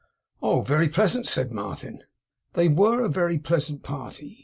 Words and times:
'Oh! 0.41 0.61
very 0.61 0.89
pleasant,' 0.89 1.27
said 1.27 1.51
Martin. 1.51 2.01
They 2.53 2.67
were 2.67 3.03
a 3.03 3.07
very 3.07 3.37
pleasant 3.37 3.83
party. 3.83 4.39